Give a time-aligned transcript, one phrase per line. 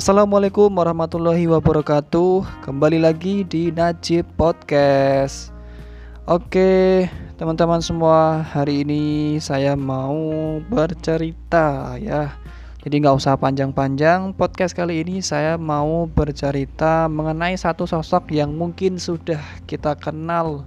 [0.00, 2.64] Assalamualaikum warahmatullahi wabarakatuh.
[2.64, 5.52] Kembali lagi di Najib Podcast.
[6.24, 7.04] Oke
[7.36, 10.16] teman-teman semua Hari ini saya mau
[10.72, 12.32] bercerita ya.
[12.80, 18.96] Jadi nggak usah panjang-panjang Podcast kali ini saya mau bercerita Mengenai satu sosok yang mungkin
[18.96, 20.64] sudah kita kenal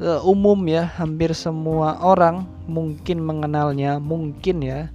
[0.00, 4.88] uh, Umum ya Hampir semua orang mungkin mengenalnya Mungkin ya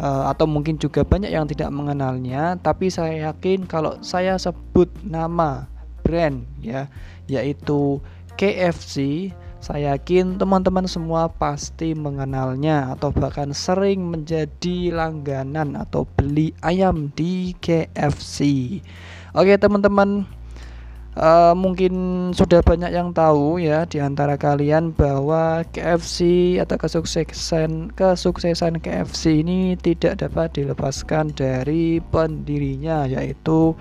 [0.00, 5.68] uh, atau mungkin juga banyak yang tidak mengenalnya tapi saya yakin kalau saya sebut nama
[6.00, 6.88] brand ya
[7.28, 8.00] yaitu
[8.40, 17.12] KFC saya yakin teman-teman semua pasti mengenalnya atau bahkan sering menjadi langganan atau beli ayam
[17.12, 18.40] di KFC.
[19.36, 20.24] Oke, teman-teman,
[21.18, 21.92] Uh, mungkin
[22.30, 29.74] sudah banyak yang tahu ya di antara kalian bahwa KFC atau kesuksesan kesuksesan KFC ini
[29.74, 33.74] tidak dapat dilepaskan dari pendirinya yaitu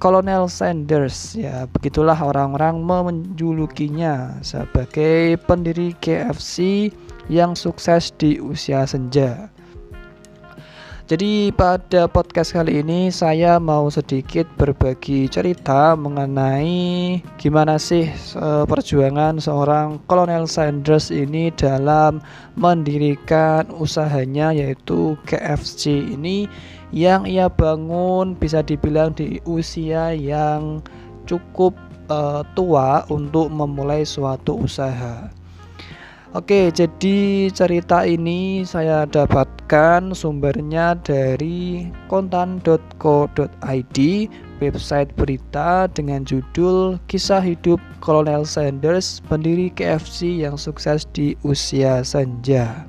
[0.00, 6.88] Colonel Sanders ya begitulah orang-orang menjulukinya sebagai pendiri KFC
[7.28, 9.52] yang sukses di usia senja.
[11.12, 19.36] Jadi pada podcast kali ini saya mau sedikit berbagi cerita mengenai gimana sih uh, perjuangan
[19.36, 22.24] seorang Kolonel Sanders ini dalam
[22.56, 26.48] mendirikan usahanya yaitu KFC ini
[26.96, 30.80] yang ia bangun bisa dibilang di usia yang
[31.28, 31.76] cukup
[32.08, 35.28] uh, tua untuk memulai suatu usaha.
[36.32, 43.98] Oke, jadi cerita ini saya dapatkan sumbernya dari kontan.co.id,
[44.56, 52.88] website berita dengan judul Kisah Hidup Kolonel Sanders, pendiri KFC yang sukses di usia senja.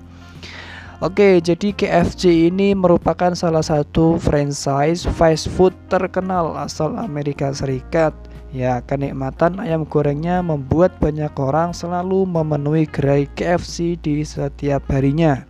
[1.04, 8.16] Oke, jadi KFC ini merupakan salah satu franchise fast food terkenal asal Amerika Serikat
[8.54, 15.42] Ya, kenikmatan ayam gorengnya membuat banyak orang selalu memenuhi gerai KFC di setiap harinya.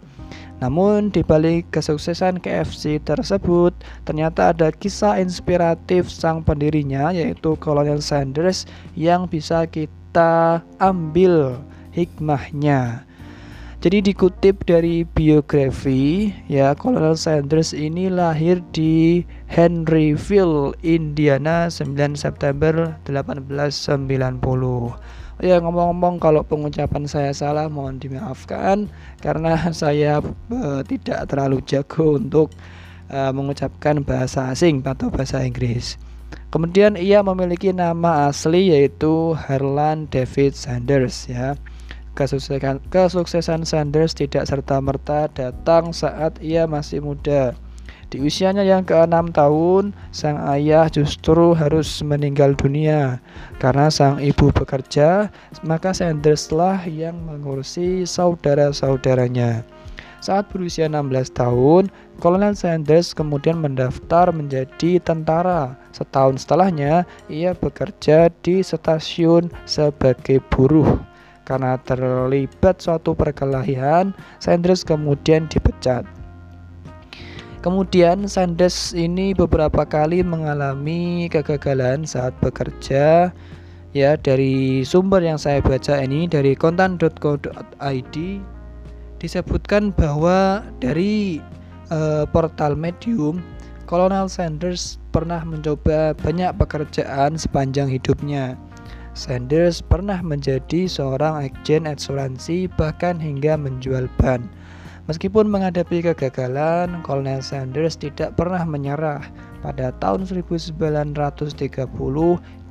[0.64, 3.76] Namun di balik kesuksesan KFC tersebut,
[4.08, 8.64] ternyata ada kisah inspiratif sang pendirinya yaitu Colonel Sanders
[8.96, 11.60] yang bisa kita ambil
[11.92, 13.04] hikmahnya.
[13.84, 24.08] Jadi dikutip dari biografi ya Colonel Sanders ini lahir di Henryville, Indiana 9 September 1890.
[25.44, 28.88] Ya ngomong-ngomong kalau pengucapan saya salah mohon dimaafkan
[29.20, 32.56] karena saya uh, tidak terlalu jago untuk
[33.12, 36.00] uh, mengucapkan bahasa asing atau bahasa Inggris.
[36.56, 41.60] Kemudian ia memiliki nama asli yaitu Harlan David Sanders ya.
[42.14, 47.58] Kesuksesan, kesuksesan Sanders tidak serta-merta datang saat ia masih muda.
[48.14, 53.18] Di usianya yang ke-6 tahun, sang ayah justru harus meninggal dunia.
[53.58, 55.34] Karena sang ibu bekerja,
[55.66, 59.66] maka Sanderslah yang mengurusi saudara-saudaranya.
[60.22, 61.90] Saat berusia 16 tahun,
[62.22, 65.82] Kolonel Sanders kemudian mendaftar menjadi tentara.
[65.90, 71.02] Setahun setelahnya, ia bekerja di stasiun sebagai buruh.
[71.44, 76.08] Karena terlibat suatu perkelahian, Sanders kemudian dipecat.
[77.64, 83.32] Kemudian Sanders ini beberapa kali mengalami kegagalan saat bekerja
[83.96, 88.16] ya dari sumber yang saya baca ini dari kontan.co.id
[89.22, 91.40] disebutkan bahwa dari
[91.88, 93.40] uh, portal Medium
[93.88, 98.60] Kolonel Sanders pernah mencoba banyak pekerjaan sepanjang hidupnya
[99.14, 104.50] Sanders pernah menjadi seorang agen asuransi bahkan hingga menjual ban.
[105.06, 109.22] Meskipun menghadapi kegagalan, Colonel Sanders tidak pernah menyerah.
[109.62, 110.82] Pada tahun 1930,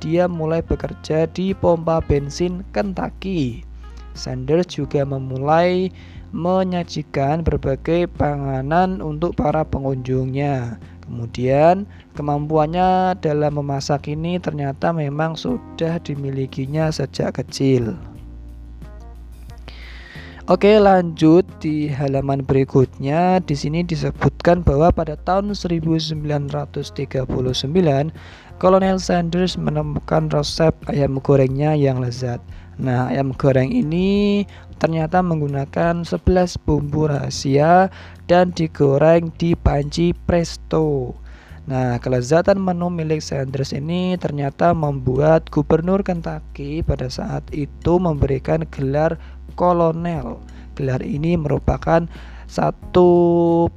[0.03, 3.63] dia mulai bekerja di pompa bensin Kentucky.
[4.11, 5.95] Sanders juga memulai
[6.33, 10.81] menyajikan berbagai panganan untuk para pengunjungnya.
[11.03, 11.83] Kemudian
[12.15, 17.99] kemampuannya dalam memasak ini ternyata memang sudah dimilikinya sejak kecil.
[20.51, 23.39] Oke, lanjut di halaman berikutnya.
[23.39, 27.23] Di sini disebutkan bahwa pada tahun 1939,
[28.59, 32.43] Kolonel Sanders menemukan resep ayam gorengnya yang lezat.
[32.75, 34.43] Nah, ayam goreng ini
[34.83, 37.87] ternyata menggunakan 11 bumbu rahasia
[38.27, 41.15] dan digoreng di panci presto.
[41.63, 49.15] Nah, kelezatan menu milik Sanders ini ternyata membuat Gubernur Kentucky pada saat itu memberikan gelar
[49.55, 50.43] kolonel.
[50.75, 52.03] Gelar ini merupakan
[52.51, 53.07] satu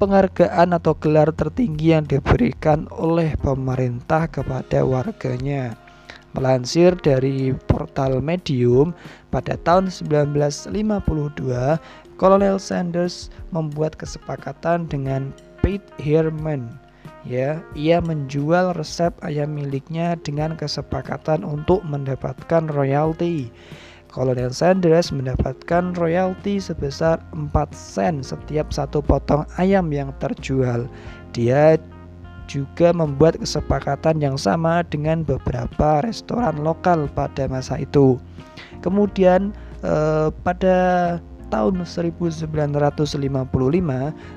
[0.03, 5.86] penghargaan atau gelar tertinggi yang diberikan oleh pemerintah kepada warganya.
[6.37, 8.93] Melansir dari portal Medium,
[9.33, 10.69] pada tahun 1952,
[12.21, 15.33] Kolonel Sanders membuat kesepakatan dengan
[15.65, 16.69] Pete Herman.
[17.25, 23.51] Ya, ia menjual resep ayam miliknya dengan kesepakatan untuk mendapatkan royalti.
[24.13, 30.87] Kolonel Sanders mendapatkan royalti sebesar 4 sen setiap satu potong ayam yang terjual.
[31.35, 31.77] Dia
[32.47, 38.19] juga membuat kesepakatan yang sama dengan beberapa restoran lokal pada masa itu.
[38.81, 40.79] Kemudian eh, pada
[41.51, 42.51] tahun 1955,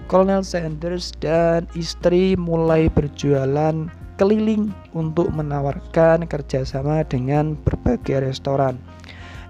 [0.09, 3.89] Colonel Sanders dan istri mulai berjualan
[4.19, 8.75] keliling untuk menawarkan kerjasama dengan berbagai restoran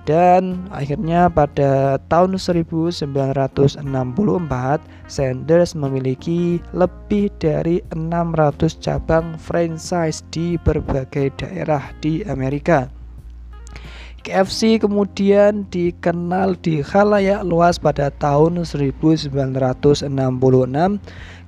[0.09, 3.05] dan akhirnya pada tahun 1964
[5.05, 12.89] Sanders memiliki lebih dari 600 cabang franchise di berbagai daerah di Amerika.
[14.19, 20.11] KFC kemudian dikenal di khalayak luas pada tahun 1966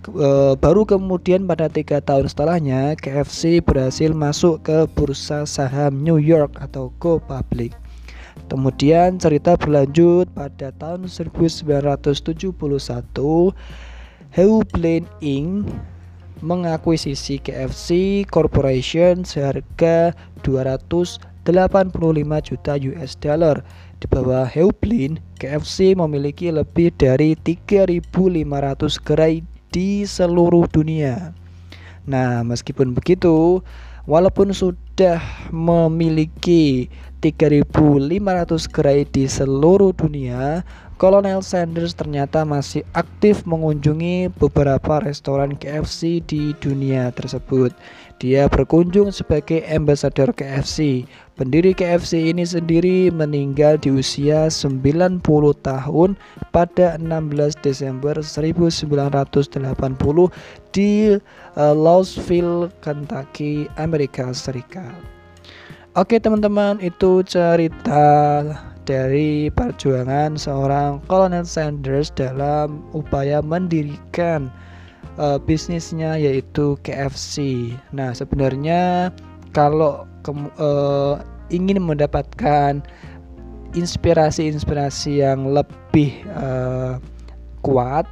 [0.08, 6.56] e, baru kemudian pada tiga tahun setelahnya KFC berhasil masuk ke bursa saham New York
[6.64, 7.76] atau Go Public.
[8.52, 12.52] Kemudian cerita berlanjut pada tahun 1971
[14.32, 15.68] Heublin Inc
[16.42, 20.12] mengakuisisi KFC Corporation seharga
[20.42, 21.46] 285
[22.42, 23.62] juta US dollar.
[24.02, 31.38] Di bawah Heublin, KFC memiliki lebih dari 3.500 gerai di seluruh dunia.
[32.10, 33.62] Nah, meskipun begitu,
[34.06, 35.22] walaupun sudah
[35.54, 36.90] memiliki
[37.22, 40.66] 3.500 gerai di seluruh dunia,
[41.02, 47.74] Kolonel Sanders ternyata masih aktif mengunjungi beberapa restoran KFC di dunia tersebut.
[48.22, 51.10] Dia berkunjung sebagai ambassador KFC.
[51.42, 55.26] Pendiri KFC ini sendiri meninggal di usia 90
[55.66, 56.14] tahun
[56.54, 59.58] pada 16 Desember 1980
[60.70, 64.94] di uh, Louisville, Kentucky, Amerika Serikat.
[65.98, 68.06] Oke teman-teman itu cerita
[68.86, 74.54] dari perjuangan seorang Colonel Sanders dalam upaya mendirikan
[75.22, 77.70] uh, bisnisnya yaitu KFC.
[77.94, 79.14] Nah sebenarnya
[79.54, 81.22] kalau ke, uh,
[81.54, 82.82] ingin mendapatkan
[83.78, 86.98] inspirasi-inspirasi yang lebih uh,
[87.62, 88.10] kuat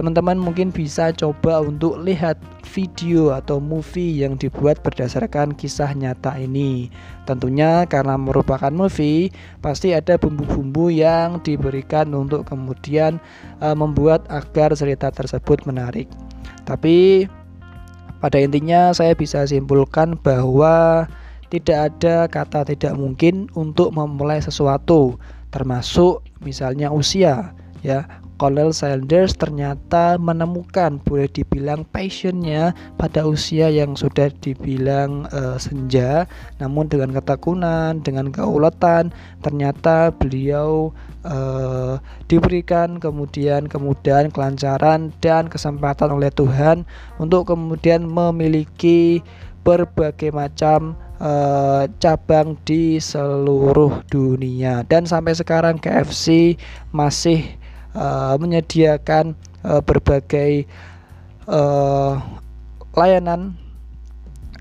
[0.00, 6.88] teman-teman mungkin bisa coba untuk lihat video atau movie yang dibuat berdasarkan kisah nyata ini.
[7.28, 9.28] Tentunya karena merupakan movie,
[9.60, 13.20] pasti ada bumbu-bumbu yang diberikan untuk kemudian
[13.60, 16.08] uh, membuat agar cerita tersebut menarik.
[16.64, 17.26] Tapi
[18.20, 21.08] pada intinya saya bisa simpulkan bahwa
[21.50, 25.18] tidak ada kata tidak mungkin untuk memulai sesuatu,
[25.50, 28.06] termasuk misalnya usia ya
[28.40, 36.24] Colonel Sanders ternyata menemukan boleh dibilang passionnya pada usia yang sudah dibilang uh, senja.
[36.56, 39.12] Namun dengan ketekunan dengan keuletan
[39.44, 40.88] ternyata beliau
[41.28, 42.00] uh,
[42.32, 46.88] diberikan kemudian kemudahan kelancaran dan kesempatan oleh Tuhan
[47.20, 49.20] untuk kemudian memiliki
[49.60, 54.80] berbagai macam uh, cabang di seluruh dunia.
[54.88, 56.56] Dan sampai sekarang KFC
[56.96, 57.59] masih
[57.94, 60.66] uh, menyediakan uh, berbagai
[61.46, 62.18] uh,
[62.94, 63.54] layanan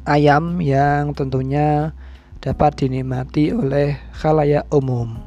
[0.06, 1.94] ayam yang tentunya
[2.40, 5.20] dapat dinikmati oleh khalayak umum.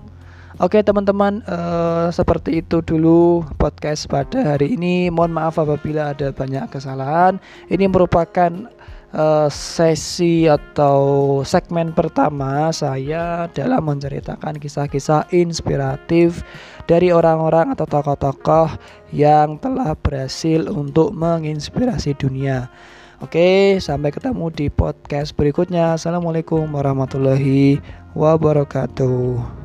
[0.63, 5.11] Oke teman-teman, uh, seperti itu dulu podcast pada hari ini.
[5.11, 7.43] Mohon maaf apabila ada banyak kesalahan.
[7.67, 8.71] Ini merupakan
[9.15, 16.43] uh, sesi atau segmen pertama saya dalam menceritakan kisah-kisah inspiratif
[16.91, 18.75] dari orang-orang atau tokoh-tokoh
[19.15, 22.67] yang telah berhasil untuk menginspirasi dunia.
[23.23, 25.95] Oke, sampai ketemu di podcast berikutnya.
[25.95, 27.79] Assalamualaikum warahmatullahi
[28.19, 29.62] wabarakatuh.